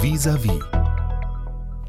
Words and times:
Vis-à-vis. 0.00 0.60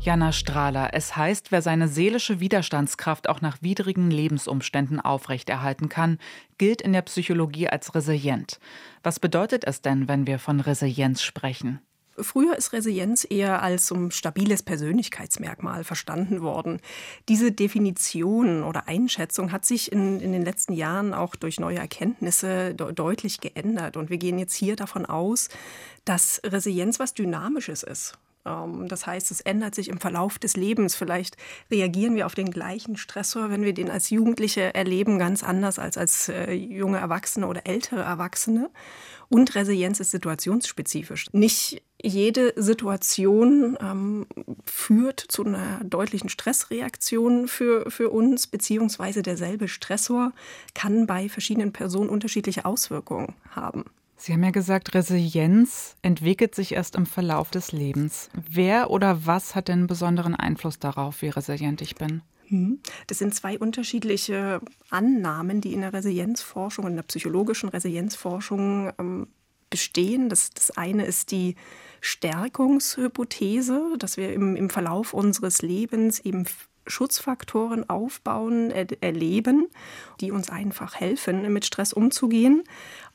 Jana 0.01 0.31
Strahler, 0.31 0.89
es 0.93 1.15
heißt, 1.15 1.51
wer 1.51 1.61
seine 1.61 1.87
seelische 1.87 2.39
Widerstandskraft 2.39 3.29
auch 3.29 3.41
nach 3.41 3.61
widrigen 3.61 4.09
Lebensumständen 4.09 4.99
aufrechterhalten 4.99 5.89
kann, 5.89 6.17
gilt 6.57 6.81
in 6.81 6.91
der 6.91 7.03
Psychologie 7.03 7.69
als 7.69 7.93
resilient. 7.93 8.59
Was 9.03 9.19
bedeutet 9.19 9.63
es 9.63 9.83
denn, 9.83 10.07
wenn 10.07 10.25
wir 10.25 10.39
von 10.39 10.59
Resilienz 10.59 11.21
sprechen? 11.21 11.81
Früher 12.21 12.55
ist 12.55 12.73
Resilienz 12.73 13.25
eher 13.29 13.61
als 13.61 13.91
um 13.91 14.11
stabiles 14.11 14.63
Persönlichkeitsmerkmal 14.63 15.83
verstanden 15.83 16.41
worden. 16.41 16.79
Diese 17.27 17.51
Definition 17.51 18.63
oder 18.63 18.87
Einschätzung 18.87 19.51
hat 19.51 19.65
sich 19.65 19.91
in, 19.91 20.19
in 20.19 20.31
den 20.31 20.43
letzten 20.43 20.73
Jahren 20.73 21.13
auch 21.13 21.35
durch 21.35 21.59
neue 21.59 21.77
Erkenntnisse 21.77 22.75
de 22.75 22.93
deutlich 22.93 23.39
geändert. 23.39 23.97
Und 23.97 24.09
wir 24.09 24.17
gehen 24.17 24.39
jetzt 24.39 24.55
hier 24.55 24.75
davon 24.75 25.05
aus, 25.05 25.49
dass 26.05 26.41
Resilienz 26.43 26.99
was 26.99 27.13
Dynamisches 27.13 27.83
ist. 27.83 28.17
Ähm, 28.45 28.87
das 28.87 29.05
heißt, 29.05 29.31
es 29.31 29.41
ändert 29.41 29.75
sich 29.75 29.89
im 29.89 29.99
Verlauf 29.99 30.39
des 30.39 30.55
Lebens. 30.55 30.95
Vielleicht 30.95 31.37
reagieren 31.71 32.15
wir 32.15 32.25
auf 32.25 32.35
den 32.35 32.51
gleichen 32.51 32.97
Stressor, 32.97 33.49
wenn 33.49 33.63
wir 33.63 33.73
den 33.73 33.89
als 33.89 34.09
Jugendliche 34.09 34.73
erleben, 34.73 35.19
ganz 35.19 35.43
anders 35.43 35.79
als 35.79 35.97
als 35.97 36.29
äh, 36.29 36.53
junge 36.53 36.97
Erwachsene 36.97 37.47
oder 37.47 37.65
ältere 37.67 38.01
Erwachsene. 38.01 38.69
Und 39.29 39.53
Resilienz 39.53 39.99
ist 39.99 40.11
situationsspezifisch. 40.11 41.27
Nicht 41.33 41.83
jede 42.01 42.53
Situation 42.55 43.77
ähm, 43.79 44.25
führt 44.65 45.19
zu 45.19 45.45
einer 45.45 45.81
deutlichen 45.83 46.29
Stressreaktion 46.29 47.47
für, 47.47 47.89
für 47.91 48.09
uns, 48.09 48.47
beziehungsweise 48.47 49.21
derselbe 49.21 49.67
Stressor 49.67 50.31
kann 50.73 51.05
bei 51.05 51.29
verschiedenen 51.29 51.73
Personen 51.73 52.09
unterschiedliche 52.09 52.65
Auswirkungen 52.65 53.35
haben. 53.51 53.85
Sie 54.15 54.33
haben 54.33 54.43
ja 54.43 54.51
gesagt, 54.51 54.93
Resilienz 54.95 55.95
entwickelt 56.01 56.53
sich 56.53 56.73
erst 56.73 56.95
im 56.95 57.05
Verlauf 57.05 57.51
des 57.51 57.71
Lebens. 57.71 58.29
Wer 58.33 58.89
oder 58.89 59.25
was 59.25 59.55
hat 59.55 59.69
denn 59.69 59.87
besonderen 59.87 60.35
Einfluss 60.35 60.79
darauf, 60.79 61.21
wie 61.21 61.29
resilient 61.29 61.81
ich 61.81 61.95
bin? 61.95 62.21
Hm. 62.49 62.79
Das 63.07 63.19
sind 63.19 63.33
zwei 63.35 63.57
unterschiedliche 63.57 64.59
Annahmen, 64.89 65.61
die 65.61 65.73
in 65.73 65.81
der 65.81 65.93
Resilienzforschung, 65.93 66.87
in 66.87 66.95
der 66.95 67.03
psychologischen 67.03 67.69
Resilienzforschung 67.69 68.91
ähm, 68.99 69.27
bestehen. 69.69 70.29
Das, 70.29 70.49
das 70.51 70.71
eine 70.71 71.05
ist 71.05 71.31
die 71.31 71.55
Stärkungshypothese, 72.01 73.95
dass 73.97 74.17
wir 74.17 74.33
im, 74.33 74.55
im 74.55 74.69
Verlauf 74.69 75.13
unseres 75.13 75.61
Lebens 75.61 76.19
eben 76.19 76.45
Schutzfaktoren 76.87 77.87
aufbauen, 77.89 78.71
er, 78.71 78.87
erleben, 79.01 79.67
die 80.21 80.31
uns 80.31 80.49
einfach 80.49 80.95
helfen, 80.95 81.51
mit 81.53 81.65
Stress 81.65 81.93
umzugehen. 81.93 82.63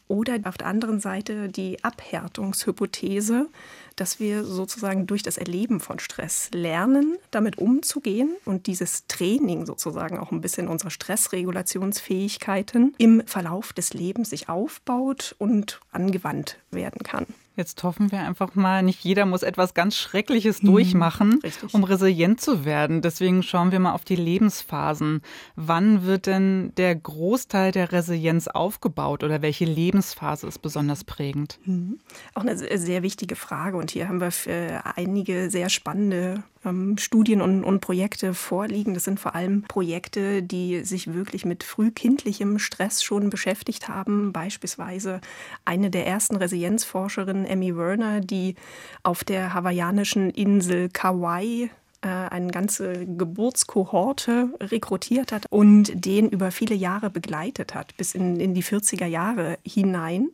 Oder 0.07 0.39
auf 0.45 0.59
der 0.59 0.67
anderen 0.67 1.01
Seite 1.01 1.49
die 1.49 1.83
Abhärtungshypothese, 1.83 3.49
dass 3.97 4.21
wir 4.21 4.45
sozusagen 4.45 5.07
durch 5.07 5.23
das 5.23 5.39
Erleben 5.39 5.81
von 5.81 5.99
Stress 5.99 6.51
lernen, 6.53 7.17
damit 7.31 7.59
umzugehen 7.59 8.37
und 8.45 8.67
dieses 8.67 9.07
Training 9.07 9.67
sozusagen 9.67 10.19
auch 10.19 10.31
ein 10.31 10.41
bisschen 10.41 10.69
unserer 10.69 10.91
Stressregulationsfähigkeiten 10.91 12.95
im 12.99 13.27
Verlauf 13.27 13.73
des 13.73 13.95
Lebens 13.95 14.31
sich 14.31 14.49
aufbaut 14.49 15.35
und 15.39 15.81
angewandt 15.91 16.59
werden 16.71 17.03
kann. 17.03 17.27
Jetzt 17.57 17.83
hoffen 17.85 18.11
wir 18.11 18.21
einfach 18.21 18.57
mal, 18.57 18.83
nicht 18.83 19.05
jeder 19.05 19.27
muss 19.27 19.45
etwas 19.45 19.75
ganz 19.75 19.97
Schreckliches 19.97 20.63
mhm, 20.63 20.67
durchmachen, 20.67 21.41
Richtig. 21.43 21.73
um 21.73 21.85
resilient 21.85 22.41
zu 22.41 22.65
werden. 22.65 23.01
Deswegen 23.01 23.45
schauen 23.45 23.71
wir 23.71 23.79
mal 23.79 23.93
auf 23.93 24.05
die 24.05 24.17
Lebensphasen. 24.17 25.23
Wann 25.55 26.05
wird 26.05 26.27
denn 26.27 26.73
der 26.77 26.97
Großteil 26.97 27.71
der 27.71 27.93
Resilienz 27.93 28.49
aufgebaut 28.49 29.23
oder 29.23 29.41
welche 29.41 29.67
Lebensphase 29.67 30.49
ist 30.49 30.63
besonders 30.63 31.05
prägend? 31.05 31.61
Mhm. 31.65 32.01
Auch 32.35 32.43
eine 32.43 32.57
sehr 32.57 33.03
wichtige 33.03 33.37
Frage. 33.37 33.77
Und 33.77 33.93
hier 33.93 34.09
haben 34.09 34.21
wir 34.21 34.33
einige 34.97 35.49
sehr 35.49 35.69
spannende 35.69 36.43
ähm, 36.65 36.99
Studien 36.99 37.41
und, 37.41 37.65
und 37.65 37.81
Projekte 37.81 38.35
vorliegen. 38.35 38.95
Das 38.95 39.05
sind 39.05 39.21
vor 39.21 39.35
allem 39.35 39.63
Projekte, 39.63 40.43
die 40.43 40.85
sich 40.85 41.13
wirklich 41.13 41.45
mit 41.45 41.65
frühkindlichem 41.65 42.59
Stress 42.59 43.03
schon 43.03 43.31
beschäftigt 43.31 43.89
haben. 43.89 44.33
Beispielsweise 44.33 45.21
eine 45.65 45.91
der 45.91 46.07
ersten 46.07 46.37
Resilienzforscherinnen, 46.37 47.47
Emmy 47.47 47.77
Werner, 47.77 48.21
die 48.21 48.55
auf 49.03 49.25
der 49.25 49.55
hawaiianischen 49.55 50.31
Insel 50.31 50.89
Kauai 50.91 51.71
äh, 52.05 52.09
eine 52.09 52.51
ganze 52.51 53.07
Geburtskohorte 53.07 54.51
rekrutiert 54.61 55.33
hat 55.33 55.47
und 55.51 56.05
den 56.05 56.29
über 56.29 56.51
viele 56.51 56.75
Jahre 56.75 57.11
begleitet 57.11 57.75
hat, 57.75 57.97
bis 57.97 58.15
in, 58.15 58.39
in 58.39 58.55
die 58.55 58.63
40er 58.63 59.07
Jahre 59.07 59.59
hinein 59.65 60.29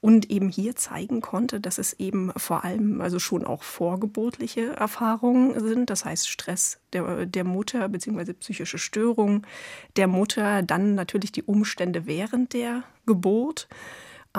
und 0.00 0.30
eben 0.30 0.48
hier 0.48 0.76
zeigen 0.76 1.20
konnte, 1.20 1.60
dass 1.60 1.78
es 1.78 1.92
eben 1.94 2.32
vor 2.36 2.64
allem 2.64 3.00
also 3.00 3.18
schon 3.18 3.44
auch 3.44 3.62
vorgeburtliche 3.62 4.74
Erfahrungen 4.76 5.58
sind, 5.60 5.90
das 5.90 6.04
heißt 6.04 6.28
Stress 6.28 6.78
der, 6.92 7.26
der 7.26 7.44
Mutter 7.44 7.88
bzw. 7.88 8.32
psychische 8.34 8.78
Störungen 8.78 9.46
der 9.96 10.06
Mutter, 10.06 10.62
dann 10.62 10.94
natürlich 10.94 11.32
die 11.32 11.42
Umstände 11.42 12.06
während 12.06 12.54
der 12.54 12.82
Geburt 13.06 13.68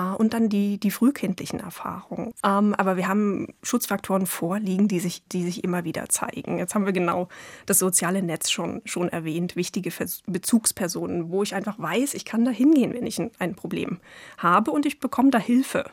und 0.00 0.34
dann 0.34 0.48
die, 0.48 0.78
die 0.78 0.90
frühkindlichen 0.90 1.60
Erfahrungen. 1.60 2.32
Ähm, 2.44 2.74
aber 2.74 2.96
wir 2.96 3.08
haben 3.08 3.48
Schutzfaktoren 3.62 4.26
vorliegen, 4.26 4.88
die 4.88 5.00
sich, 5.00 5.26
die 5.28 5.42
sich 5.42 5.64
immer 5.64 5.84
wieder 5.84 6.08
zeigen. 6.08 6.58
Jetzt 6.58 6.74
haben 6.74 6.86
wir 6.86 6.92
genau 6.92 7.28
das 7.66 7.78
soziale 7.78 8.22
Netz 8.22 8.50
schon, 8.50 8.82
schon 8.84 9.08
erwähnt, 9.08 9.56
wichtige 9.56 9.92
Bezugspersonen, 10.26 11.30
wo 11.30 11.42
ich 11.42 11.54
einfach 11.54 11.78
weiß, 11.78 12.14
ich 12.14 12.24
kann 12.24 12.44
da 12.44 12.50
hingehen, 12.50 12.94
wenn 12.94 13.06
ich 13.06 13.18
ein, 13.18 13.30
ein 13.38 13.54
Problem 13.54 14.00
habe 14.38 14.70
und 14.70 14.86
ich 14.86 15.00
bekomme 15.00 15.30
da 15.30 15.38
Hilfe. 15.38 15.84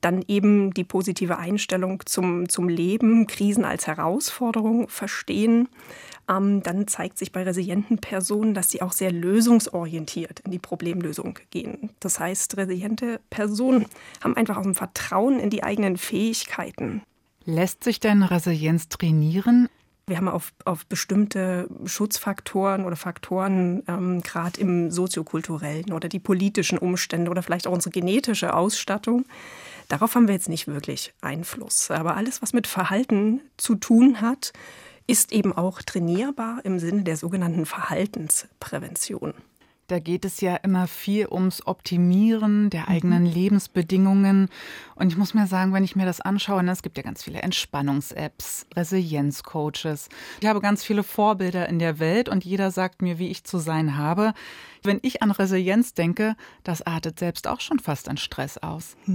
Dann 0.00 0.24
eben 0.28 0.72
die 0.72 0.84
positive 0.84 1.38
Einstellung 1.38 2.02
zum, 2.06 2.48
zum 2.48 2.68
Leben, 2.68 3.26
Krisen 3.26 3.64
als 3.64 3.86
Herausforderung 3.86 4.88
verstehen. 4.88 5.68
Ähm, 6.28 6.62
dann 6.62 6.86
zeigt 6.86 7.18
sich 7.18 7.32
bei 7.32 7.42
resilienten 7.42 7.98
Personen, 7.98 8.54
dass 8.54 8.70
sie 8.70 8.82
auch 8.82 8.92
sehr 8.92 9.10
lösungsorientiert 9.10 10.40
in 10.40 10.50
die 10.52 10.58
Problemlösung 10.58 11.38
gehen. 11.50 11.90
Das 12.00 12.20
heißt, 12.20 12.56
resiliente 12.56 13.20
Personen 13.30 13.86
haben 14.22 14.36
einfach 14.36 14.56
auch 14.56 14.66
ein 14.66 14.74
Vertrauen 14.74 15.40
in 15.40 15.50
die 15.50 15.64
eigenen 15.64 15.96
Fähigkeiten. 15.96 17.02
Lässt 17.44 17.82
sich 17.82 17.98
denn 17.98 18.22
Resilienz 18.22 18.88
trainieren? 18.88 19.68
Wir 20.08 20.16
haben 20.16 20.28
auf, 20.28 20.52
auf 20.64 20.86
bestimmte 20.86 21.68
Schutzfaktoren 21.84 22.84
oder 22.84 22.96
Faktoren, 22.96 23.82
ähm, 23.88 24.22
gerade 24.22 24.58
im 24.60 24.90
soziokulturellen 24.90 25.92
oder 25.92 26.08
die 26.08 26.18
politischen 26.18 26.78
Umstände 26.78 27.30
oder 27.30 27.42
vielleicht 27.42 27.66
auch 27.66 27.72
unsere 27.72 27.90
genetische 27.90 28.54
Ausstattung, 28.54 29.26
darauf 29.88 30.14
haben 30.14 30.28
wir 30.28 30.34
jetzt 30.34 30.48
nicht 30.48 30.66
wirklich 30.66 31.12
Einfluss. 31.20 31.90
Aber 31.90 32.16
alles, 32.16 32.42
was 32.42 32.52
mit 32.52 32.66
Verhalten 32.66 33.40
zu 33.56 33.74
tun 33.74 34.20
hat, 34.20 34.52
ist 35.06 35.32
eben 35.32 35.52
auch 35.52 35.82
trainierbar 35.82 36.60
im 36.64 36.78
Sinne 36.78 37.02
der 37.02 37.16
sogenannten 37.16 37.66
Verhaltensprävention. 37.66 39.34
Da 39.88 40.00
geht 40.00 40.26
es 40.26 40.42
ja 40.42 40.54
immer 40.56 40.86
viel 40.86 41.26
ums 41.28 41.66
Optimieren 41.66 42.68
der 42.68 42.82
mhm. 42.82 42.88
eigenen 42.88 43.22
mhm. 43.22 43.30
Lebensbedingungen. 43.30 44.50
Und 44.94 45.08
ich 45.08 45.16
muss 45.16 45.32
mir 45.32 45.46
sagen, 45.46 45.72
wenn 45.72 45.82
ich 45.82 45.96
mir 45.96 46.04
das 46.04 46.20
anschaue, 46.20 46.62
ne, 46.62 46.72
es 46.72 46.82
gibt 46.82 46.98
ja 46.98 47.02
ganz 47.02 47.22
viele 47.22 47.40
Entspannungs-Apps, 47.40 48.66
Resilienz-Coaches. 48.76 50.10
Ich 50.42 50.46
habe 50.46 50.60
ganz 50.60 50.84
viele 50.84 51.02
Vorbilder 51.02 51.70
in 51.70 51.78
der 51.78 51.98
Welt 51.98 52.28
und 52.28 52.44
jeder 52.44 52.70
sagt 52.70 53.00
mir, 53.00 53.18
wie 53.18 53.28
ich 53.28 53.44
zu 53.44 53.56
sein 53.56 53.96
habe. 53.96 54.34
Wenn 54.82 54.98
ich 55.02 55.22
an 55.22 55.30
Resilienz 55.30 55.94
denke, 55.94 56.36
das 56.64 56.82
artet 56.82 57.18
selbst 57.18 57.46
auch 57.46 57.60
schon 57.60 57.78
fast 57.78 58.08
an 58.08 58.16
Stress 58.16 58.58
aus. 58.58 58.96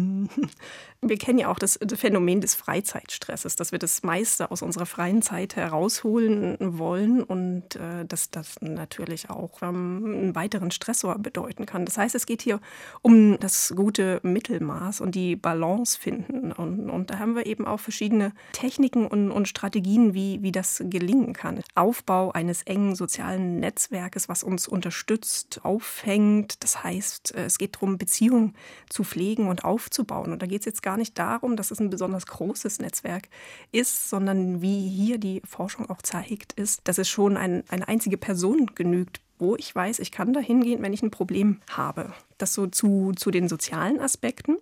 Wir 1.05 1.17
kennen 1.17 1.39
ja 1.39 1.49
auch 1.49 1.59
das 1.59 1.77
Phänomen 1.95 2.39
des 2.39 2.55
Freizeitstresses, 2.55 3.57
dass 3.57 3.73
wir 3.73 3.79
das 3.79 4.03
meiste 4.03 4.51
aus 4.51 4.61
unserer 4.61 4.85
freien 4.85 5.21
Zeit 5.21 5.57
herausholen 5.57 6.57
wollen 6.59 7.21
und 7.21 7.75
äh, 7.75 8.05
dass 8.05 8.29
das 8.29 8.61
natürlich 8.61 9.29
auch 9.29 9.61
ähm, 9.61 10.03
einen 10.05 10.35
weiteren 10.35 10.71
Stressor 10.71 11.19
bedeuten 11.19 11.65
kann. 11.65 11.85
Das 11.85 11.97
heißt, 11.97 12.15
es 12.15 12.25
geht 12.25 12.41
hier 12.41 12.61
um 13.01 13.37
das 13.39 13.73
gute 13.75 14.21
Mittelmaß 14.23 15.01
und 15.01 15.15
die 15.15 15.35
Balance 15.35 15.99
finden. 15.99 16.53
Und, 16.53 16.89
und 16.89 17.09
da 17.09 17.19
haben 17.19 17.35
wir 17.35 17.45
eben 17.45 17.65
auch 17.65 17.79
verschiedene 17.79 18.31
Techniken 18.53 19.05
und, 19.05 19.31
und 19.31 19.47
Strategien, 19.47 20.13
wie, 20.13 20.41
wie 20.41 20.51
das 20.51 20.81
gelingen 20.85 21.33
kann. 21.33 21.61
Aufbau 21.75 22.31
eines 22.31 22.63
engen 22.63 22.95
sozialen 22.95 23.59
Netzwerkes, 23.59 24.29
was 24.29 24.43
uns 24.43 24.67
unterstützt, 24.67 25.59
aufhängt. 25.65 26.63
Das 26.63 26.83
heißt, 26.83 27.35
äh, 27.35 27.45
es 27.45 27.57
geht 27.57 27.75
darum, 27.75 27.97
Beziehungen 27.97 28.55
zu 28.89 29.03
pflegen 29.03 29.47
und 29.47 29.63
aufzubauen. 29.63 30.31
Und 30.31 30.41
da 30.41 30.45
geht 30.45 30.61
es 30.61 30.65
jetzt 30.65 30.83
gar 30.83 30.97
nicht 30.97 31.17
darum, 31.17 31.55
dass 31.55 31.71
es 31.71 31.79
ein 31.79 31.89
besonders 31.89 32.25
großes 32.27 32.79
Netzwerk 32.79 33.29
ist, 33.71 34.09
sondern 34.09 34.61
wie 34.61 34.87
hier 34.87 35.17
die 35.17 35.41
Forschung 35.45 35.89
auch 35.89 36.01
zeigt, 36.01 36.53
ist, 36.53 36.81
dass 36.85 36.97
es 36.97 37.09
schon 37.09 37.37
ein, 37.37 37.63
eine 37.69 37.87
einzige 37.87 38.17
Person 38.17 38.71
genügt, 38.75 39.21
wo 39.39 39.55
ich 39.55 39.75
weiß, 39.75 39.99
ich 39.99 40.11
kann 40.11 40.33
da 40.33 40.39
hingehen, 40.39 40.81
wenn 40.81 40.93
ich 40.93 41.03
ein 41.03 41.11
Problem 41.11 41.59
habe. 41.69 42.13
Das 42.37 42.53
so 42.53 42.67
zu, 42.67 43.11
zu 43.15 43.31
den 43.31 43.49
sozialen 43.49 43.99
Aspekten. 43.99 44.57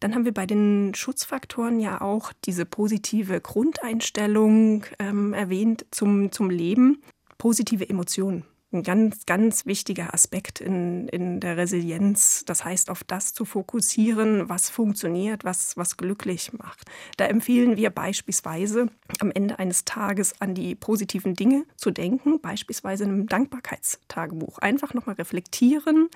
Dann 0.00 0.14
haben 0.14 0.24
wir 0.24 0.32
bei 0.32 0.46
den 0.46 0.94
Schutzfaktoren 0.94 1.78
ja 1.78 2.00
auch 2.00 2.32
diese 2.46 2.64
positive 2.64 3.40
Grundeinstellung 3.40 4.86
ähm, 4.98 5.34
erwähnt 5.34 5.84
zum, 5.90 6.32
zum 6.32 6.48
Leben. 6.48 7.02
Positive 7.36 7.88
Emotionen 7.88 8.44
ein 8.72 8.82
ganz, 8.82 9.26
ganz 9.26 9.66
wichtiger 9.66 10.14
Aspekt 10.14 10.60
in, 10.60 11.08
in 11.08 11.40
der 11.40 11.56
Resilienz. 11.56 12.44
Das 12.46 12.64
heißt, 12.64 12.90
auf 12.90 13.02
das 13.02 13.34
zu 13.34 13.44
fokussieren, 13.44 14.48
was 14.48 14.70
funktioniert, 14.70 15.44
was, 15.44 15.76
was 15.76 15.96
glücklich 15.96 16.52
macht. 16.52 16.84
Da 17.16 17.26
empfehlen 17.26 17.76
wir 17.76 17.90
beispielsweise 17.90 18.86
am 19.18 19.32
Ende 19.32 19.58
eines 19.58 19.84
Tages 19.84 20.40
an 20.40 20.54
die 20.54 20.76
positiven 20.76 21.34
Dinge 21.34 21.64
zu 21.76 21.90
denken, 21.90 22.40
beispielsweise 22.40 23.04
in 23.04 23.10
einem 23.10 23.26
Dankbarkeitstagebuch. 23.26 24.58
Einfach 24.58 24.94
nochmal 24.94 25.16
reflektieren, 25.16 26.08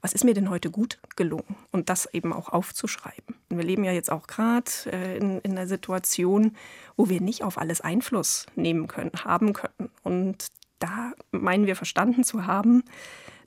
was 0.00 0.12
ist 0.12 0.24
mir 0.24 0.34
denn 0.34 0.50
heute 0.50 0.70
gut 0.70 0.98
gelungen 1.16 1.56
und 1.72 1.88
das 1.88 2.06
eben 2.12 2.32
auch 2.32 2.50
aufzuschreiben. 2.50 3.34
Wir 3.48 3.64
leben 3.64 3.82
ja 3.82 3.92
jetzt 3.92 4.12
auch 4.12 4.28
gerade 4.28 4.70
äh, 4.86 5.16
in, 5.16 5.40
in 5.40 5.52
einer 5.52 5.66
Situation, 5.66 6.52
wo 6.96 7.08
wir 7.08 7.20
nicht 7.20 7.42
auf 7.42 7.58
alles 7.58 7.80
Einfluss 7.80 8.46
nehmen 8.54 8.86
können, 8.86 9.12
haben 9.24 9.52
können. 9.52 9.90
Und 10.02 10.46
da 10.78 11.12
meinen 11.30 11.66
wir 11.66 11.76
verstanden 11.76 12.24
zu 12.24 12.46
haben, 12.46 12.84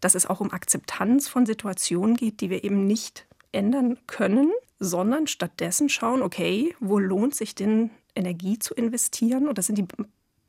dass 0.01 0.15
es 0.15 0.25
auch 0.25 0.39
um 0.39 0.51
Akzeptanz 0.51 1.27
von 1.27 1.45
Situationen 1.45 2.15
geht, 2.15 2.41
die 2.41 2.49
wir 2.49 2.63
eben 2.63 2.87
nicht 2.87 3.27
ändern 3.51 3.97
können, 4.07 4.51
sondern 4.79 5.27
stattdessen 5.27 5.89
schauen, 5.89 6.21
okay, 6.21 6.75
wo 6.79 6.99
lohnt 6.99 7.35
sich 7.35 7.55
denn 7.55 7.89
Energie 8.15 8.59
zu 8.59 8.73
investieren? 8.73 9.47
Und 9.47 9.57
das 9.57 9.67
sind 9.67 9.77
die 9.77 9.87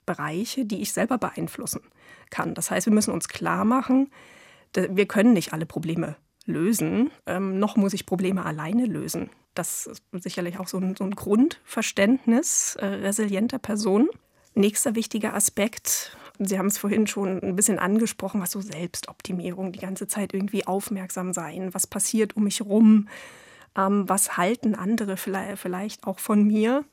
Bereiche, 0.07 0.65
die 0.65 0.83
ich 0.83 0.93
selber 0.93 1.19
beeinflussen 1.19 1.83
kann. 2.31 2.55
Das 2.55 2.71
heißt, 2.71 2.87
wir 2.87 2.93
müssen 2.93 3.13
uns 3.13 3.29
klar 3.29 3.65
machen, 3.65 4.11
wir 4.75 5.07
können 5.07 5.33
nicht 5.33 5.53
alle 5.53 5.67
Probleme 5.67 6.17
lösen, 6.47 7.11
ähm, 7.27 7.59
noch 7.59 7.77
muss 7.77 7.93
ich 7.93 8.07
Probleme 8.07 8.45
alleine 8.45 8.87
lösen. 8.87 9.31
Das 9.55 9.87
ist 9.87 10.03
sicherlich 10.13 10.59
auch 10.59 10.69
so 10.69 10.79
ein, 10.79 10.95
so 10.97 11.05
ein 11.05 11.11
Grundverständnis 11.11 12.77
äh, 12.77 12.87
resilienter 12.87 13.59
Personen. 13.59 14.09
Nächster 14.55 14.95
wichtiger 14.95 15.35
Aspekt, 15.35 16.17
Sie 16.47 16.59
haben 16.59 16.67
es 16.67 16.79
vorhin 16.79 17.07
schon 17.07 17.43
ein 17.43 17.55
bisschen 17.55 17.79
angesprochen, 17.79 18.41
was 18.41 18.51
so 18.51 18.61
Selbstoptimierung, 18.61 19.73
die 19.73 19.79
ganze 19.79 20.09
Zeit 20.09 20.33
irgendwie 20.33 20.67
aufmerksam 20.67 21.33
sein, 21.35 21.75
was 21.75 21.87
passiert 21.87 22.35
um 22.37 22.45
mich 22.45 22.63
rum, 22.63 23.09
ähm, 23.77 24.09
was 24.09 24.37
halten 24.37 24.75
andere 24.75 25.17
vielleicht, 25.17 26.07
auch 26.07 26.19
von 26.19 26.47
mir 26.47 26.85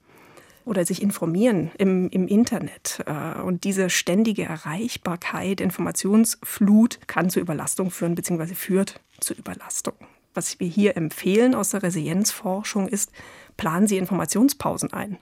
oder 0.65 0.85
sich 0.85 1.01
informieren 1.01 1.71
im, 1.77 2.09
im 2.09 2.27
Internet. 2.27 3.03
Äh, 3.05 3.39
und 3.41 3.63
diese 3.63 3.89
ständige 3.89 4.44
Erreichbarkeit, 4.44 5.61
Informationsflut 5.61 6.99
kann 7.07 7.29
zu 7.29 7.39
Überlastung 7.39 7.89
führen, 7.89 8.15
beziehungsweise 8.15 8.55
führt 8.55 8.99
zu 9.21 9.33
Überlastung. 9.33 9.95
Was 10.33 10.59
wir 10.59 10.67
hier 10.67 10.97
empfehlen 10.97 11.55
aus 11.55 11.69
der 11.69 11.83
Resilienzforschung 11.83 12.89
ist, 12.89 13.11
planen 13.55 13.88
Sie 13.88 13.97
Informationspausen 13.97 14.91
ein 14.91 15.17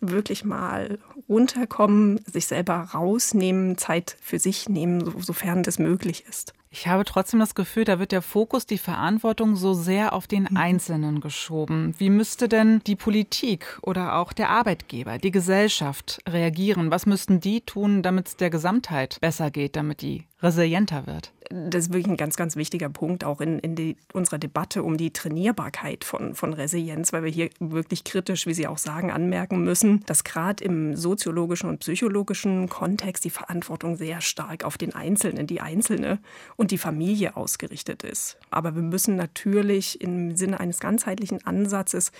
wirklich 0.00 0.44
mal 0.44 0.98
runterkommen, 1.28 2.20
sich 2.26 2.46
selber 2.46 2.74
rausnehmen, 2.94 3.78
Zeit 3.78 4.16
für 4.20 4.38
sich 4.38 4.68
nehmen, 4.68 5.14
sofern 5.20 5.62
das 5.62 5.78
möglich 5.78 6.24
ist. 6.28 6.54
Ich 6.72 6.86
habe 6.86 7.04
trotzdem 7.04 7.40
das 7.40 7.56
Gefühl, 7.56 7.84
da 7.84 7.98
wird 7.98 8.12
der 8.12 8.22
Fokus, 8.22 8.64
die 8.64 8.78
Verantwortung 8.78 9.56
so 9.56 9.74
sehr 9.74 10.12
auf 10.12 10.28
den 10.28 10.46
mhm. 10.48 10.56
Einzelnen 10.56 11.20
geschoben. 11.20 11.94
Wie 11.98 12.10
müsste 12.10 12.48
denn 12.48 12.80
die 12.86 12.94
Politik 12.94 13.78
oder 13.82 14.16
auch 14.16 14.32
der 14.32 14.50
Arbeitgeber, 14.50 15.18
die 15.18 15.32
Gesellschaft 15.32 16.20
reagieren? 16.28 16.92
Was 16.92 17.06
müssten 17.06 17.40
die 17.40 17.62
tun, 17.62 18.04
damit 18.04 18.28
es 18.28 18.36
der 18.36 18.50
Gesamtheit 18.50 19.18
besser 19.20 19.50
geht, 19.50 19.74
damit 19.74 20.00
die 20.00 20.26
resilienter 20.42 21.06
wird? 21.06 21.32
Das 21.52 21.86
ist 21.86 21.92
wirklich 21.92 22.06
ein 22.06 22.16
ganz, 22.16 22.36
ganz 22.36 22.54
wichtiger 22.54 22.88
Punkt 22.88 23.24
auch 23.24 23.40
in, 23.40 23.58
in 23.58 23.74
die, 23.74 23.96
unserer 24.12 24.38
Debatte 24.38 24.84
um 24.84 24.96
die 24.96 25.12
Trainierbarkeit 25.12 26.04
von, 26.04 26.36
von 26.36 26.52
Resilienz, 26.52 27.12
weil 27.12 27.24
wir 27.24 27.30
hier 27.30 27.50
wirklich 27.58 28.04
kritisch, 28.04 28.46
wie 28.46 28.54
Sie 28.54 28.68
auch 28.68 28.78
sagen, 28.78 29.10
anmerken 29.10 29.64
müssen, 29.64 30.04
dass 30.06 30.22
gerade 30.22 30.62
im 30.62 30.94
soziologischen 30.94 31.68
und 31.68 31.80
psychologischen 31.80 32.68
Kontext 32.68 33.24
die 33.24 33.30
Verantwortung 33.30 33.96
sehr 33.96 34.20
stark 34.20 34.64
auf 34.64 34.78
den 34.78 34.94
Einzelnen, 34.94 35.48
die 35.48 35.60
Einzelne 35.60 36.20
und 36.54 36.70
die 36.70 36.78
Familie 36.78 37.36
ausgerichtet 37.36 38.04
ist. 38.04 38.38
Aber 38.50 38.76
wir 38.76 38.82
müssen 38.82 39.16
natürlich 39.16 40.00
im 40.00 40.36
Sinne 40.36 40.60
eines 40.60 40.78
ganzheitlichen 40.78 41.44
Ansatzes 41.44 42.12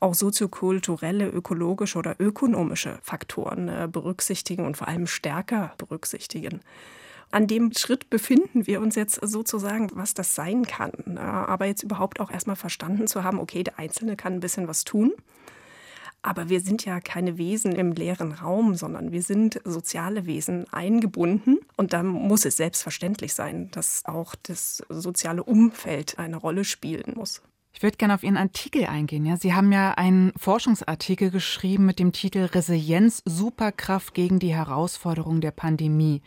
auch 0.00 0.14
soziokulturelle, 0.14 1.28
ökologische 1.28 1.98
oder 1.98 2.16
ökonomische 2.18 2.98
Faktoren 3.02 3.68
äh, 3.68 3.86
berücksichtigen 3.90 4.64
und 4.64 4.78
vor 4.78 4.88
allem 4.88 5.06
stärker 5.06 5.74
berücksichtigen. 5.76 6.60
An 7.30 7.46
dem 7.46 7.72
Schritt 7.76 8.08
befinden 8.08 8.66
wir 8.66 8.80
uns 8.80 8.94
jetzt 8.94 9.20
sozusagen, 9.22 9.90
was 9.92 10.14
das 10.14 10.34
sein 10.34 10.64
kann. 10.64 11.18
Aber 11.18 11.66
jetzt 11.66 11.82
überhaupt 11.82 12.20
auch 12.20 12.30
erstmal 12.30 12.56
verstanden 12.56 13.06
zu 13.06 13.22
haben, 13.22 13.38
okay, 13.38 13.62
der 13.62 13.78
Einzelne 13.78 14.16
kann 14.16 14.34
ein 14.34 14.40
bisschen 14.40 14.66
was 14.68 14.84
tun. 14.84 15.12
Aber 16.22 16.48
wir 16.48 16.60
sind 16.60 16.84
ja 16.84 17.00
keine 17.00 17.38
Wesen 17.38 17.72
im 17.72 17.92
leeren 17.92 18.32
Raum, 18.32 18.74
sondern 18.74 19.12
wir 19.12 19.22
sind 19.22 19.60
soziale 19.64 20.26
Wesen 20.26 20.66
eingebunden. 20.72 21.58
Und 21.76 21.92
da 21.92 22.02
muss 22.02 22.44
es 22.44 22.56
selbstverständlich 22.56 23.34
sein, 23.34 23.70
dass 23.70 24.04
auch 24.04 24.34
das 24.42 24.82
soziale 24.88 25.44
Umfeld 25.44 26.18
eine 26.18 26.36
Rolle 26.36 26.64
spielen 26.64 27.12
muss. 27.14 27.42
Ich 27.72 27.82
würde 27.82 27.96
gerne 27.96 28.14
auf 28.14 28.24
Ihren 28.24 28.36
Artikel 28.36 28.86
eingehen. 28.86 29.24
Ja? 29.24 29.36
Sie 29.36 29.54
haben 29.54 29.70
ja 29.70 29.92
einen 29.92 30.32
Forschungsartikel 30.36 31.30
geschrieben 31.30 31.86
mit 31.86 32.00
dem 32.00 32.10
Titel 32.10 32.40
Resilienz, 32.40 33.22
Superkraft 33.24 34.14
gegen 34.14 34.40
die 34.40 34.52
Herausforderungen 34.52 35.40
der 35.40 35.52
Pandemie. 35.52 36.22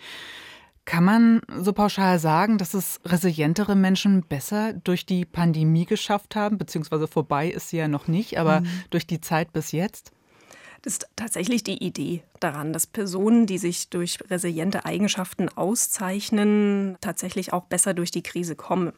Kann 0.85 1.03
man 1.03 1.41
so 1.59 1.73
pauschal 1.73 2.17
sagen, 2.17 2.57
dass 2.57 2.73
es 2.73 2.99
resilientere 3.05 3.75
Menschen 3.75 4.23
besser 4.23 4.73
durch 4.73 5.05
die 5.05 5.25
Pandemie 5.25 5.85
geschafft 5.85 6.35
haben, 6.35 6.57
beziehungsweise 6.57 7.07
vorbei 7.07 7.49
ist 7.49 7.69
sie 7.69 7.77
ja 7.77 7.87
noch 7.87 8.07
nicht, 8.07 8.39
aber 8.39 8.61
mhm. 8.61 8.67
durch 8.89 9.05
die 9.05 9.21
Zeit 9.21 9.53
bis 9.53 9.71
jetzt? 9.71 10.11
Das 10.81 10.93
ist 10.93 11.07
tatsächlich 11.15 11.63
die 11.63 11.83
Idee 11.83 12.23
daran, 12.39 12.73
dass 12.73 12.87
Personen, 12.87 13.45
die 13.45 13.59
sich 13.59 13.89
durch 13.89 14.17
resiliente 14.31 14.83
Eigenschaften 14.85 15.47
auszeichnen, 15.49 16.97
tatsächlich 17.01 17.53
auch 17.53 17.65
besser 17.65 17.93
durch 17.93 18.09
die 18.09 18.23
Krise 18.23 18.55
kommen. 18.55 18.91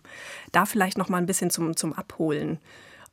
Da 0.53 0.65
vielleicht 0.65 0.97
noch 0.97 1.09
mal 1.09 1.17
ein 1.17 1.25
bisschen 1.25 1.49
zum, 1.49 1.75
zum 1.75 1.91
Abholen. 1.91 2.59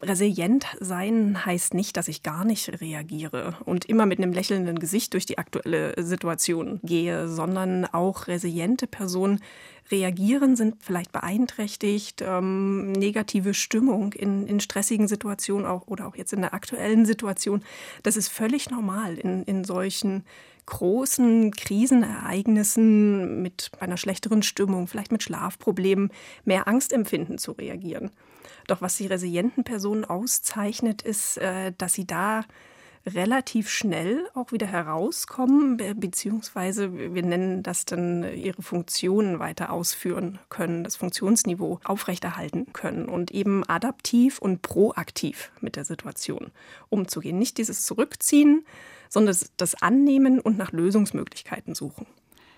Resilient 0.02 0.66
sein 0.80 1.44
heißt 1.44 1.74
nicht, 1.74 1.96
dass 1.96 2.08
ich 2.08 2.22
gar 2.22 2.44
nicht 2.46 2.80
reagiere 2.80 3.56
und 3.66 3.84
immer 3.84 4.06
mit 4.06 4.18
einem 4.18 4.32
lächelnden 4.32 4.78
Gesicht 4.78 5.12
durch 5.12 5.26
die 5.26 5.36
aktuelle 5.36 5.94
Situation 6.02 6.80
gehe, 6.82 7.28
sondern 7.28 7.84
auch 7.84 8.26
resiliente 8.26 8.86
Personen 8.86 9.40
reagieren, 9.90 10.56
sind 10.56 10.76
vielleicht 10.82 11.12
beeinträchtigt, 11.12 12.22
ähm, 12.22 12.92
negative 12.92 13.52
Stimmung 13.52 14.12
in, 14.14 14.46
in 14.46 14.60
stressigen 14.60 15.08
Situationen 15.08 15.66
auch 15.66 15.86
oder 15.86 16.06
auch 16.06 16.16
jetzt 16.16 16.32
in 16.32 16.40
der 16.40 16.54
aktuellen 16.54 17.04
Situation. 17.04 17.62
Das 18.02 18.16
ist 18.16 18.28
völlig 18.28 18.70
normal 18.70 19.18
in, 19.18 19.42
in 19.42 19.64
solchen 19.64 20.24
großen 20.70 21.50
Krisenereignissen 21.50 23.42
mit 23.42 23.70
einer 23.80 23.98
schlechteren 23.98 24.42
Stimmung, 24.42 24.86
vielleicht 24.86 25.12
mit 25.12 25.22
Schlafproblemen, 25.22 26.10
mehr 26.44 26.66
Angstempfinden 26.66 27.36
zu 27.36 27.52
reagieren. 27.52 28.10
Doch 28.66 28.80
was 28.80 28.96
die 28.96 29.06
resilienten 29.06 29.64
Personen 29.64 30.04
auszeichnet, 30.04 31.02
ist, 31.02 31.36
äh, 31.38 31.72
dass 31.76 31.92
sie 31.92 32.06
da 32.06 32.44
relativ 33.06 33.68
schnell 33.68 34.28
auch 34.34 34.52
wieder 34.52 34.66
herauskommen, 34.66 35.78
beziehungsweise 35.96 37.14
wir 37.14 37.22
nennen 37.22 37.62
das 37.62 37.84
dann 37.84 38.24
ihre 38.34 38.62
Funktionen 38.62 39.38
weiter 39.38 39.72
ausführen 39.72 40.38
können, 40.48 40.84
das 40.84 40.96
Funktionsniveau 40.96 41.80
aufrechterhalten 41.84 42.72
können 42.72 43.06
und 43.06 43.30
eben 43.30 43.64
adaptiv 43.64 44.38
und 44.38 44.62
proaktiv 44.62 45.50
mit 45.60 45.76
der 45.76 45.84
Situation 45.84 46.50
umzugehen. 46.88 47.38
Nicht 47.38 47.58
dieses 47.58 47.84
Zurückziehen, 47.84 48.64
sondern 49.08 49.36
das 49.56 49.82
Annehmen 49.82 50.38
und 50.38 50.58
nach 50.58 50.72
Lösungsmöglichkeiten 50.72 51.74
suchen. 51.74 52.06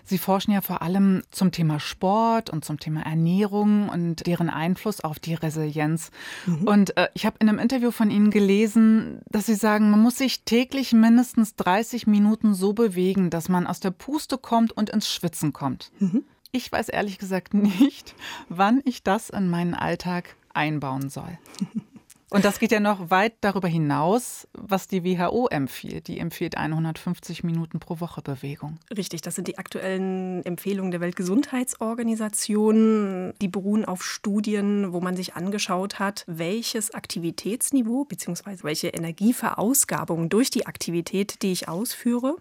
Sie 0.05 0.17
forschen 0.17 0.51
ja 0.51 0.61
vor 0.61 0.81
allem 0.81 1.23
zum 1.31 1.51
Thema 1.51 1.79
Sport 1.79 2.49
und 2.49 2.65
zum 2.65 2.79
Thema 2.79 3.01
Ernährung 3.01 3.89
und 3.89 4.25
deren 4.27 4.49
Einfluss 4.49 5.01
auf 5.01 5.19
die 5.19 5.33
Resilienz. 5.33 6.11
Mhm. 6.45 6.67
Und 6.67 6.97
äh, 6.97 7.07
ich 7.13 7.25
habe 7.25 7.37
in 7.39 7.49
einem 7.49 7.59
Interview 7.59 7.91
von 7.91 8.11
Ihnen 8.11 8.29
gelesen, 8.29 9.21
dass 9.29 9.45
Sie 9.45 9.55
sagen, 9.55 9.89
man 9.89 10.01
muss 10.01 10.17
sich 10.17 10.43
täglich 10.43 10.93
mindestens 10.93 11.55
30 11.55 12.07
Minuten 12.07 12.53
so 12.53 12.73
bewegen, 12.73 13.29
dass 13.29 13.49
man 13.49 13.67
aus 13.67 13.79
der 13.79 13.91
Puste 13.91 14.37
kommt 14.37 14.71
und 14.71 14.89
ins 14.89 15.11
Schwitzen 15.11 15.53
kommt. 15.53 15.91
Mhm. 15.99 16.23
Ich 16.51 16.71
weiß 16.71 16.89
ehrlich 16.89 17.17
gesagt 17.17 17.53
nicht, 17.53 18.15
wann 18.49 18.81
ich 18.85 19.03
das 19.03 19.29
in 19.29 19.49
meinen 19.49 19.73
Alltag 19.73 20.35
einbauen 20.53 21.09
soll. 21.09 21.37
Und 22.33 22.43
das 22.45 22.57
geht 22.57 22.71
ja 22.71 22.79
noch 22.79 23.11
weit 23.11 23.35
darüber 23.41 23.67
hinaus, 23.67 24.47
was 24.53 24.87
die 24.87 25.03
WHO 25.03 25.49
empfiehlt. 25.49 26.07
Die 26.07 26.17
empfiehlt 26.17 26.57
150 26.57 27.43
Minuten 27.43 27.79
pro 27.79 27.99
Woche 27.99 28.23
Bewegung. 28.23 28.79
Richtig, 28.97 29.21
das 29.21 29.35
sind 29.35 29.47
die 29.47 29.59
aktuellen 29.59 30.43
Empfehlungen 30.43 30.89
der 30.89 30.99
Weltgesundheitsorganisation. 30.99 33.33
Die 33.39 33.47
beruhen 33.47 33.85
auf 33.85 34.03
Studien, 34.03 34.93
wo 34.93 34.99
man 34.99 35.15
sich 35.15 35.35
angeschaut 35.35 35.99
hat, 35.99 36.23
welches 36.25 36.91
Aktivitätsniveau 36.91 38.05
bzw. 38.05 38.63
welche 38.63 38.87
Energieverausgabung 38.87 40.29
durch 40.29 40.49
die 40.49 40.65
Aktivität, 40.65 41.43
die 41.43 41.51
ich 41.51 41.67
ausführe, 41.67 42.37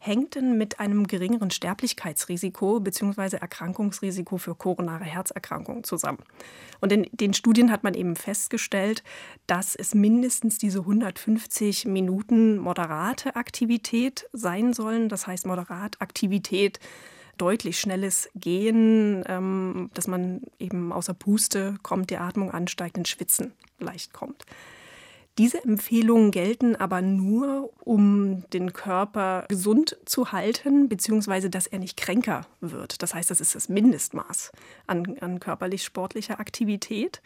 hängt 0.00 0.36
denn 0.36 0.56
mit 0.56 0.80
einem 0.80 1.06
geringeren 1.06 1.50
Sterblichkeitsrisiko 1.50 2.80
bzw. 2.80 3.36
Erkrankungsrisiko 3.36 4.38
für 4.38 4.54
koronare 4.54 5.04
Herzerkrankungen 5.04 5.84
zusammen. 5.84 6.20
Und 6.80 6.92
in 6.92 7.06
den 7.12 7.34
Studien 7.34 7.70
hat 7.70 7.84
man 7.84 7.92
eben 7.92 8.16
festgestellt, 8.16 9.02
dass 9.46 9.74
es 9.74 9.94
mindestens 9.94 10.58
diese 10.58 10.80
150 10.80 11.86
Minuten 11.86 12.58
moderate 12.58 13.36
Aktivität 13.36 14.28
sein 14.32 14.72
sollen. 14.72 15.08
Das 15.08 15.26
heißt 15.26 15.46
moderat 15.46 16.00
Aktivität 16.00 16.80
deutlich 17.38 17.78
schnelles 17.80 18.30
Gehen, 18.34 19.24
ähm, 19.26 19.90
dass 19.94 20.06
man 20.06 20.42
eben 20.58 20.92
außer 20.92 21.14
Puste 21.14 21.76
kommt, 21.82 22.10
die 22.10 22.18
Atmung 22.18 22.50
ansteigt, 22.50 22.96
ins 22.96 23.08
Schwitzen 23.08 23.52
leicht 23.78 24.12
kommt. 24.12 24.44
Diese 25.36 25.64
Empfehlungen 25.64 26.30
gelten 26.30 26.76
aber 26.76 27.02
nur, 27.02 27.72
um 27.80 28.48
den 28.50 28.72
Körper 28.72 29.46
gesund 29.48 29.96
zu 30.04 30.30
halten, 30.30 30.88
beziehungsweise 30.88 31.50
dass 31.50 31.66
er 31.66 31.80
nicht 31.80 31.96
kränker 31.96 32.46
wird. 32.60 33.02
Das 33.02 33.14
heißt, 33.14 33.30
das 33.30 33.40
ist 33.40 33.56
das 33.56 33.68
Mindestmaß 33.68 34.52
an, 34.86 35.18
an 35.20 35.40
körperlich-sportlicher 35.40 36.38
Aktivität. 36.38 37.20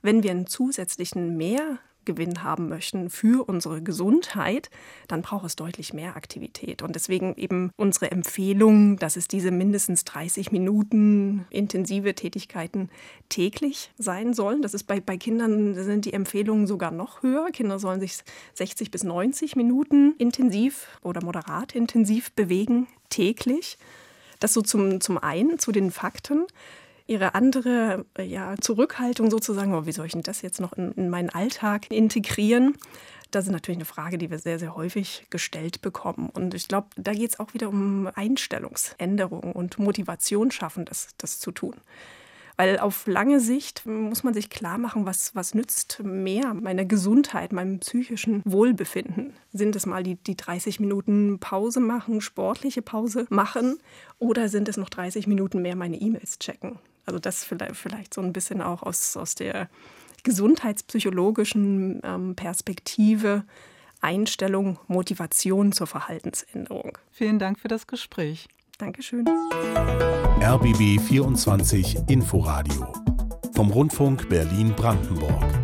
Wenn 0.00 0.22
wir 0.22 0.30
einen 0.30 0.46
zusätzlichen 0.46 1.36
mehr 1.36 1.78
Gewinn 2.10 2.42
haben 2.42 2.68
möchten 2.68 3.08
für 3.08 3.48
unsere 3.48 3.82
Gesundheit, 3.82 4.68
dann 5.06 5.22
braucht 5.22 5.46
es 5.46 5.54
deutlich 5.54 5.94
mehr 5.94 6.16
Aktivität. 6.16 6.82
Und 6.82 6.96
deswegen 6.96 7.36
eben 7.36 7.70
unsere 7.76 8.10
Empfehlung, 8.10 8.96
dass 8.96 9.16
es 9.16 9.28
diese 9.28 9.52
mindestens 9.52 10.04
30 10.04 10.50
Minuten 10.50 11.46
intensive 11.50 12.14
Tätigkeiten 12.14 12.90
täglich 13.28 13.92
sein 13.96 14.34
sollen. 14.34 14.62
Das 14.62 14.74
ist 14.74 14.84
bei, 14.84 14.98
bei 15.00 15.16
Kindern 15.16 15.74
sind 15.74 16.04
die 16.04 16.12
Empfehlungen 16.12 16.66
sogar 16.66 16.90
noch 16.90 17.22
höher. 17.22 17.50
Kinder 17.52 17.78
sollen 17.78 18.00
sich 18.00 18.18
60 18.54 18.90
bis 18.90 19.04
90 19.04 19.54
Minuten 19.54 20.14
intensiv 20.18 20.88
oder 21.02 21.22
moderat 21.24 21.76
intensiv 21.76 22.32
bewegen 22.32 22.88
täglich. 23.08 23.78
Das 24.40 24.54
so 24.54 24.62
zum, 24.62 25.00
zum 25.00 25.18
einen 25.18 25.58
zu 25.58 25.70
den 25.70 25.90
Fakten 25.90 26.46
ihre 27.10 27.34
andere 27.34 28.06
äh, 28.16 28.22
ja, 28.22 28.54
Zurückhaltung 28.60 29.30
sozusagen, 29.30 29.74
oh, 29.74 29.84
wie 29.84 29.92
soll 29.92 30.06
ich 30.06 30.12
denn 30.12 30.22
das 30.22 30.42
jetzt 30.42 30.60
noch 30.60 30.72
in, 30.74 30.92
in 30.92 31.10
meinen 31.10 31.28
Alltag 31.28 31.90
integrieren? 31.90 32.76
Das 33.32 33.46
ist 33.46 33.52
natürlich 33.52 33.78
eine 33.78 33.84
Frage, 33.84 34.16
die 34.16 34.30
wir 34.30 34.38
sehr, 34.38 34.58
sehr 34.60 34.76
häufig 34.76 35.26
gestellt 35.28 35.82
bekommen. 35.82 36.30
Und 36.30 36.54
ich 36.54 36.68
glaube, 36.68 36.88
da 36.96 37.12
geht 37.12 37.30
es 37.30 37.40
auch 37.40 37.52
wieder 37.52 37.68
um 37.68 38.08
Einstellungsänderungen 38.14 39.52
und 39.52 39.78
Motivation 39.78 40.52
schaffen, 40.52 40.84
das, 40.84 41.08
das 41.18 41.40
zu 41.40 41.50
tun. 41.50 41.74
Weil 42.56 42.78
auf 42.78 43.06
lange 43.06 43.40
Sicht 43.40 43.86
muss 43.86 44.22
man 44.22 44.34
sich 44.34 44.50
klar 44.50 44.78
machen, 44.78 45.06
was, 45.06 45.34
was 45.34 45.54
nützt 45.54 46.00
mehr 46.04 46.54
meiner 46.54 46.84
Gesundheit, 46.84 47.52
meinem 47.52 47.80
psychischen 47.80 48.42
Wohlbefinden. 48.44 49.32
Sind 49.52 49.74
es 49.74 49.86
mal 49.86 50.02
die, 50.02 50.16
die 50.16 50.36
30 50.36 50.78
Minuten 50.78 51.38
Pause 51.40 51.80
machen, 51.80 52.20
sportliche 52.20 52.82
Pause 52.82 53.26
machen 53.30 53.78
oder 54.18 54.48
sind 54.48 54.68
es 54.68 54.76
noch 54.76 54.90
30 54.90 55.26
Minuten 55.26 55.62
mehr 55.62 55.74
meine 55.74 55.96
E-Mails 55.96 56.38
checken? 56.38 56.78
Also 57.10 57.18
das 57.18 57.42
vielleicht, 57.42 57.74
vielleicht 57.74 58.14
so 58.14 58.20
ein 58.20 58.32
bisschen 58.32 58.62
auch 58.62 58.84
aus, 58.84 59.16
aus 59.16 59.34
der 59.34 59.68
gesundheitspsychologischen 60.22 62.00
ähm, 62.04 62.36
Perspektive 62.36 63.44
Einstellung, 64.00 64.78
Motivation 64.86 65.72
zur 65.72 65.88
Verhaltensänderung. 65.88 66.98
Vielen 67.10 67.40
Dank 67.40 67.58
für 67.58 67.66
das 67.66 67.88
Gespräch. 67.88 68.48
Dankeschön. 68.78 69.26
RBB 70.40 71.00
24 71.00 72.08
Inforadio 72.08 72.92
vom 73.54 73.70
Rundfunk 73.70 74.28
Berlin-Brandenburg. 74.28 75.59